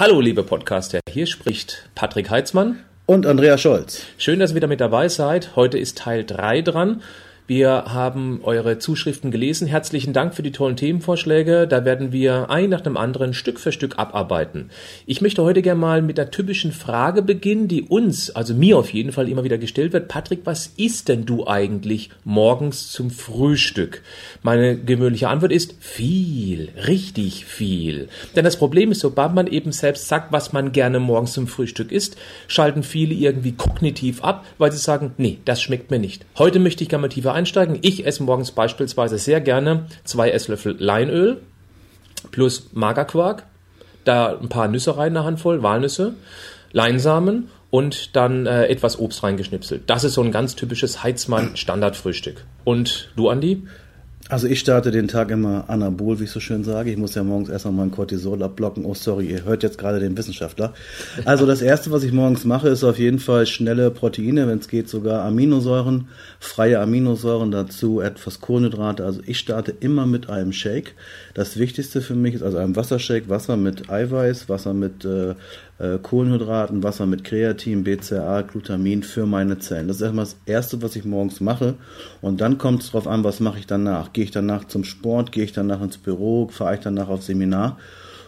[0.00, 4.06] Hallo, liebe Podcaster, hier spricht Patrick Heitzmann und Andrea Scholz.
[4.16, 5.56] Schön, dass ihr wieder mit dabei seid.
[5.56, 7.02] Heute ist Teil 3 dran.
[7.50, 9.66] Wir haben eure Zuschriften gelesen.
[9.66, 11.66] Herzlichen Dank für die tollen Themenvorschläge.
[11.66, 14.70] Da werden wir ein nach dem anderen Stück für Stück abarbeiten.
[15.04, 18.92] Ich möchte heute gerne mal mit der typischen Frage beginnen, die uns, also mir auf
[18.92, 20.06] jeden Fall immer wieder gestellt wird.
[20.06, 24.02] Patrick, was isst denn du eigentlich morgens zum Frühstück?
[24.44, 28.10] Meine gewöhnliche Antwort ist viel, richtig viel.
[28.36, 31.90] Denn das Problem ist, sobald man eben selbst sagt, was man gerne morgens zum Frühstück
[31.90, 36.24] isst, schalten viele irgendwie kognitiv ab, weil sie sagen, nee, das schmeckt mir nicht.
[36.38, 37.78] Heute möchte ich gerne mal tiefer einsteigen.
[37.80, 41.40] Ich esse morgens beispielsweise sehr gerne zwei Esslöffel Leinöl
[42.30, 43.44] plus Magerquark,
[44.04, 46.14] da ein paar Nüsse rein, eine Handvoll, Walnüsse,
[46.72, 49.88] Leinsamen und dann äh, etwas Obst reingeschnipselt.
[49.88, 52.44] Das ist so ein ganz typisches Heizmann-Standardfrühstück.
[52.64, 53.66] Und du, Andi?
[54.30, 56.92] Also ich starte den Tag immer anabol, wie ich so schön sage.
[56.92, 58.84] Ich muss ja morgens erst mal mein Cortisol abblocken.
[58.84, 60.72] Oh, sorry, ihr hört jetzt gerade den Wissenschaftler.
[61.24, 64.68] Also das Erste, was ich morgens mache, ist auf jeden Fall schnelle Proteine, wenn es
[64.68, 66.06] geht sogar Aminosäuren,
[66.38, 69.04] freie Aminosäuren, dazu etwas Kohlenhydrate.
[69.04, 70.94] Also ich starte immer mit einem Shake.
[71.34, 75.34] Das Wichtigste für mich ist also ein Wassershake, Wasser mit Eiweiß, Wasser mit äh,
[75.80, 79.88] äh, Kohlenhydraten, Wasser mit Kreatin, BCAA, Glutamin für meine Zellen.
[79.88, 81.74] Das ist erstmal das Erste, was ich morgens mache.
[82.20, 84.12] Und dann kommt es darauf an, was mache ich danach.
[84.12, 87.78] Gehe ich danach zum Sport, gehe ich danach ins Büro, fahre ich danach aufs Seminar.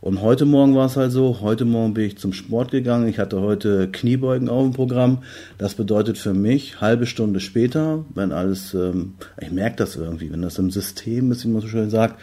[0.00, 3.08] Und heute Morgen war es halt so, heute Morgen bin ich zum Sport gegangen.
[3.08, 5.22] Ich hatte heute Kniebeugen auf dem Programm.
[5.56, 10.42] Das bedeutet für mich, halbe Stunde später, wenn alles, ähm, ich merke das irgendwie, wenn
[10.42, 12.20] das im System ist, wie man so schön sagt,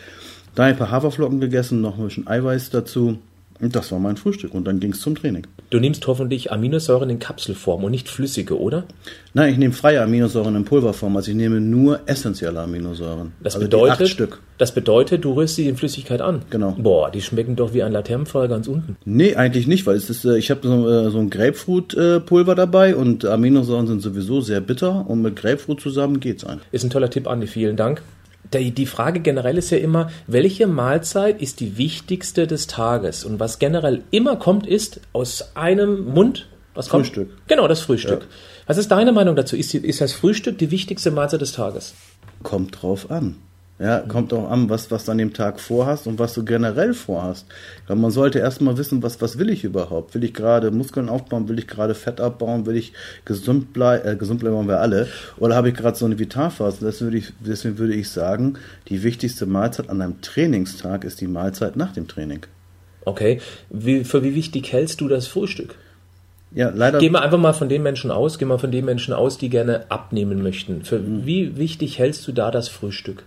[0.56, 3.18] da ein paar Haferflocken gegessen, noch ein bisschen Eiweiß dazu
[3.70, 5.48] das war mein Frühstück und dann ging es zum Training.
[5.70, 8.84] Du nimmst hoffentlich Aminosäuren in Kapselform und nicht flüssige, oder?
[9.34, 11.16] Nein, ich nehme freie Aminosäuren in Pulverform.
[11.16, 13.32] Also ich nehme nur essentielle Aminosäuren.
[13.42, 14.40] Das also bedeutet, acht Stück.
[14.58, 16.44] Das bedeutet, du rührst sie in Flüssigkeit an.
[16.50, 16.76] Genau.
[16.78, 18.98] Boah, die schmecken doch wie ein Laternenfeuer ganz unten.
[19.06, 22.96] Nee, eigentlich nicht, weil es ist, äh, ich habe so, äh, so ein Grapefruit-Pulver dabei
[22.96, 26.62] und Aminosäuren sind sowieso sehr bitter und mit Grapefruit zusammen geht's ein.
[26.72, 27.48] Ist ein toller Tipp, Andi.
[27.48, 28.02] Vielen Dank
[28.60, 33.26] die Frage generell ist ja immer, welche Mahlzeit ist die wichtigste des Tages?
[33.26, 36.48] Und was generell immer kommt, ist aus einem Mund.
[36.74, 37.06] Was kommt?
[37.06, 37.32] Frühstück.
[37.48, 38.22] Genau, das Frühstück.
[38.22, 38.28] Ja.
[38.68, 39.56] Was ist deine Meinung dazu?
[39.56, 41.94] Ist, ist das Frühstück die wichtigste Mahlzeit des Tages?
[42.42, 43.36] Kommt drauf an.
[43.80, 46.94] Ja, kommt auch an, was, was du an dem Tag vorhast und was du generell
[46.94, 47.48] vorhast.
[47.90, 50.14] Ja, man sollte erstmal wissen, was, was will ich überhaupt?
[50.14, 51.50] Will ich gerade Muskeln aufbauen?
[51.50, 52.68] Will ich gerade Fett abbauen?
[52.68, 52.94] Will ich
[53.26, 54.08] gesund bleiben?
[54.08, 55.08] Äh, gesund bleiben wir alle.
[55.38, 56.86] Oder habe ich gerade so eine Vitalphase?
[56.86, 58.58] Deswegen würde, ich, deswegen würde ich sagen,
[58.90, 62.46] die wichtigste Mahlzeit an einem Trainingstag ist die Mahlzeit nach dem Training.
[63.06, 63.42] Okay.
[63.72, 65.76] Wie, für wie wichtig hältst du das Frühstück?
[66.54, 67.00] Ja, leider.
[67.00, 69.50] Gehen wir einfach mal von den Menschen aus, gehen wir von den Menschen aus, die
[69.50, 70.84] gerne abnehmen möchten.
[70.84, 71.26] Für mhm.
[71.26, 73.24] wie wichtig hältst du da das Frühstück?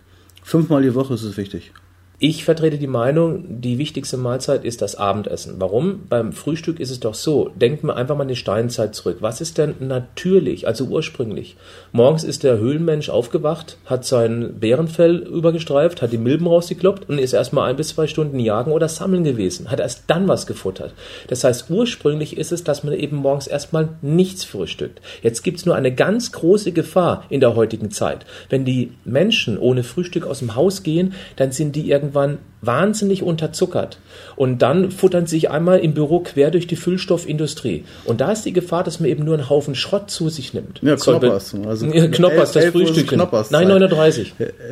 [0.47, 1.73] Fünfmal die Woche ist es wichtig.
[2.19, 5.57] Ich vertrete die Meinung, die wichtigste Mahlzeit ist das Abendessen.
[5.59, 6.07] Warum?
[6.09, 7.51] Beim Frühstück ist es doch so.
[7.57, 9.19] Denkt man einfach mal in die Steinzeit zurück.
[9.21, 11.57] Was ist denn natürlich, also ursprünglich?
[11.93, 17.35] Morgens ist der Höhlenmensch aufgewacht, hat sein Bärenfell übergestreift, hat die Milben rausgekloppt und ist
[17.35, 19.71] erstmal ein bis zwei Stunden jagen oder sammeln gewesen.
[19.71, 20.95] Hat erst dann was gefuttert.
[21.29, 25.03] Das heißt, ursprünglich ist es, dass man eben morgens erstmal nichts frühstückt.
[25.21, 28.25] Jetzt gibt es nur eine ganz große Gefahr in der heutigen Zeit.
[28.49, 33.23] Wenn die Menschen ohne Frühstück aus dem Haus gehen, dann sind die irgendwie irgendwann wahnsinnig
[33.23, 33.99] unterzuckert.
[34.37, 37.85] Und dann futtern sie sich einmal im Büro quer durch die Füllstoffindustrie.
[38.05, 40.81] Und da ist die Gefahr, dass man eben nur einen Haufen Schrott zu sich nimmt.
[40.83, 41.55] Ja, Knoppers.
[41.67, 43.13] Also ja, Knoppers, das Frühstück.
[43.13, 44.27] Nein, 9.30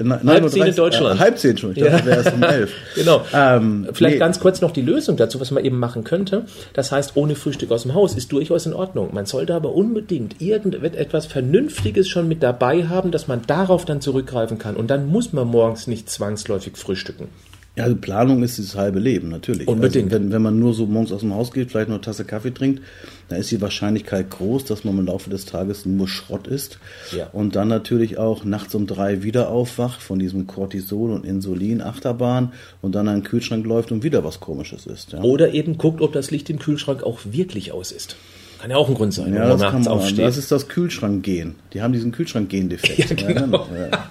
[0.05, 0.21] Uhr.
[0.25, 1.16] halb zehn in Deutschland.
[1.16, 1.72] Äh, halb zehn schon.
[1.72, 2.05] Ich dachte, ja.
[2.05, 2.72] wäre erst um elf.
[2.94, 3.22] genau.
[3.32, 4.19] Ähm, Vielleicht nee.
[4.19, 6.44] ganz kurz noch die Lösung dazu, was man eben machen könnte.
[6.72, 9.11] Das heißt, ohne Frühstück aus dem Haus ist durchaus in Ordnung.
[9.12, 14.59] Man sollte aber unbedingt irgendetwas Vernünftiges schon mit dabei haben, dass man darauf dann zurückgreifen
[14.59, 14.76] kann.
[14.76, 17.28] Und dann muss man morgens nicht zwangsläufig frühstücken.
[17.77, 19.67] Ja, also Planung ist das halbe Leben, natürlich.
[19.67, 20.12] Unbedingt.
[20.12, 22.25] Also wenn, wenn man nur so morgens aus dem Haus geht, vielleicht nur eine Tasse
[22.25, 22.83] Kaffee trinkt,
[23.29, 26.79] dann ist die Wahrscheinlichkeit groß, dass man im Laufe des Tages nur Schrott isst.
[27.11, 27.27] Ja.
[27.33, 32.53] Und dann natürlich auch nachts um drei wieder aufwacht von diesem Cortisol und Insulin Achterbahn
[32.81, 35.12] und dann an den Kühlschrank läuft und wieder was komisches isst.
[35.12, 35.23] Ja.
[35.23, 38.15] Oder eben guckt, ob das Licht im Kühlschrank auch wirklich aus ist.
[38.61, 40.25] Kann ja auch ein Grund sein, ja, das man nachts aufsteht.
[40.25, 41.56] Das ist das Kühlschrank-Gen.
[41.73, 43.20] Die haben diesen Kühlschrank-Gen-Defekt.
[43.20, 43.67] Ja, genau.
[43.77, 44.09] ja.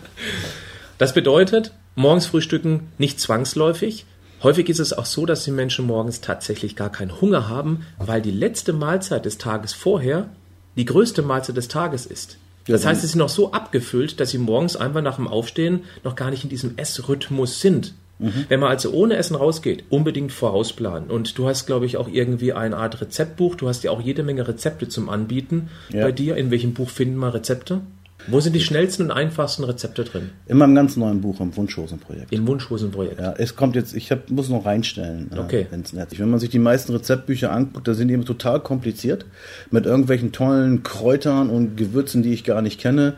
[0.98, 4.06] Das bedeutet, morgens frühstücken nicht zwangsläufig.
[4.42, 8.22] Häufig ist es auch so, dass die Menschen morgens tatsächlich gar keinen Hunger haben, weil
[8.22, 10.30] die letzte Mahlzeit des Tages vorher
[10.76, 12.38] die größte Mahlzeit des Tages ist.
[12.68, 16.16] Das heißt, sie sind noch so abgefüllt, dass sie morgens einfach nach dem Aufstehen noch
[16.16, 17.94] gar nicht in diesem Essrhythmus sind.
[18.20, 18.46] Mhm.
[18.48, 21.10] Wenn man also ohne Essen rausgeht, unbedingt vorausplanen.
[21.10, 23.56] Und du hast, glaube ich, auch irgendwie eine Art Rezeptbuch.
[23.56, 26.06] Du hast ja auch jede Menge Rezepte zum Anbieten ja.
[26.06, 26.38] bei dir.
[26.38, 27.82] In welchem Buch finden wir Rezepte?
[28.28, 30.30] Wo sind die schnellsten und einfachsten Rezepte drin?
[30.48, 32.32] In meinem ganz neuen Buch, im Wunschhosenprojekt.
[32.32, 33.20] Im Wunschhosenprojekt.
[33.20, 35.30] Ja, es kommt jetzt, ich hab, muss noch reinstellen.
[35.36, 35.68] äh, Okay.
[35.72, 36.20] nett ist.
[36.20, 39.26] Wenn man sich die meisten Rezeptbücher anguckt, da sind die immer total kompliziert.
[39.72, 43.14] Mit irgendwelchen tollen Kräutern und Gewürzen, die ich gar nicht kenne.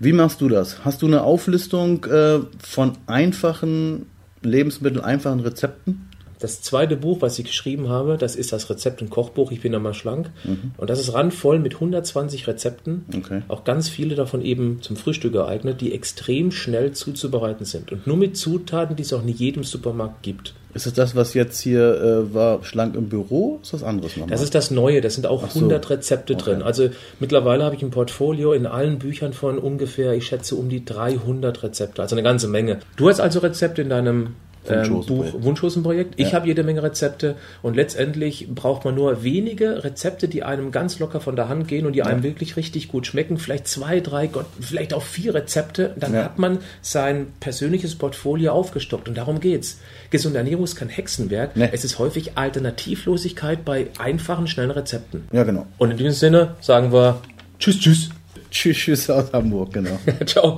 [0.00, 0.84] Wie machst du das?
[0.84, 4.06] Hast du eine Auflistung äh, von einfachen
[4.42, 6.07] Lebensmitteln, einfachen Rezepten?
[6.38, 9.50] Das zweite Buch, was ich geschrieben habe, das ist das Rezept- und Kochbuch.
[9.50, 10.30] Ich bin da mal schlank.
[10.44, 10.72] Mhm.
[10.76, 13.04] Und das ist randvoll mit 120 Rezepten.
[13.16, 13.42] Okay.
[13.48, 17.92] Auch ganz viele davon eben zum Frühstück geeignet, die extrem schnell zuzubereiten sind.
[17.92, 20.54] Und nur mit Zutaten, die es auch nicht jedem Supermarkt gibt.
[20.74, 23.58] Ist es das, was jetzt hier äh, war, schlank im Büro?
[23.62, 24.30] Ist das anderes nochmal?
[24.30, 25.58] Das ist das Neue, da sind auch so.
[25.60, 26.42] 100 Rezepte Okay.
[26.44, 26.62] drin.
[26.62, 30.84] Also mittlerweile habe ich ein Portfolio in allen Büchern von ungefähr, ich schätze, um die
[30.84, 32.78] 300 Rezepte, also eine ganze Menge.
[32.96, 34.34] Du hast also Rezepte in deinem
[34.68, 36.14] ähm, Buch Wunschhosenprojekt.
[36.16, 36.32] Ich Ja.
[36.34, 41.20] habe jede Menge Rezepte und letztendlich braucht man nur wenige Rezepte, die einem ganz locker
[41.20, 43.38] von der Hand gehen und die einem wirklich richtig gut schmecken.
[43.38, 45.94] Vielleicht zwei, drei, Gott, vielleicht auch vier Rezepte.
[45.98, 46.24] Dann Ja.
[46.24, 49.78] hat man sein persönliches Portfolio aufgestockt und darum geht's.
[50.10, 51.56] Gesunde Ernährung ist kein Hexenwerk.
[51.56, 51.68] Nee.
[51.72, 55.28] Es ist häufig Alternativlosigkeit bei einfachen, schnellen Rezepten.
[55.32, 55.66] ja, genau.
[55.78, 57.20] Und in diesem Sinne sagen wir
[57.58, 58.10] Tschüss, tschüss.
[58.50, 59.98] Tschüss, tschüss aus Hamburg, genau.
[60.26, 60.54] Ciao.